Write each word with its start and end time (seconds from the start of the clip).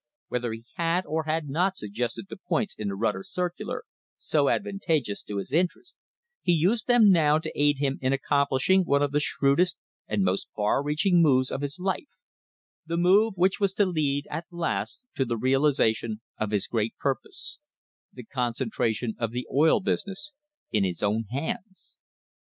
Whether 0.29 0.51
he 0.53 0.63
had 0.77 1.05
or 1.05 1.25
had 1.25 1.47
not 1.47 1.77
suggested 1.77 2.25
the 2.27 2.35
points 2.37 2.73
in 2.75 2.87
the 2.87 2.95
"Rutter 2.95 3.21
circular" 3.21 3.83
so 4.17 4.49
advantageous 4.49 5.21
to 5.25 5.37
his 5.37 5.53
interests, 5.53 5.93
he 6.41 6.53
used 6.53 6.87
them 6.87 7.11
now 7.11 7.37
to 7.37 7.51
aid 7.53 7.77
him 7.77 7.99
in 8.01 8.11
accomplishing 8.11 8.81
one 8.81 9.03
of 9.03 9.11
the 9.11 9.19
shrewdest 9.19 9.77
and 10.07 10.23
most 10.23 10.49
far 10.55 10.81
reaching 10.81 11.21
moves 11.21 11.51
of 11.51 11.61
his 11.61 11.77
life 11.79 12.09
—the 12.87 12.97
move 12.97 13.33
which 13.35 13.59
was 13.59 13.75
to 13.75 13.85
lead 13.85 14.25
at 14.31 14.45
last 14.49 15.01
to 15.13 15.23
the 15.23 15.37
realisation 15.37 16.21
of 16.39 16.49
his 16.49 16.65
Great 16.65 16.97
Purpose— 16.97 17.59
the 18.11 18.23
concentration 18.23 19.13
of 19.19 19.29
the 19.33 19.45
oil 19.53 19.81
business 19.81 20.33
in 20.71 20.83
his 20.83 21.03
own 21.03 21.25
hands. 21.29 21.99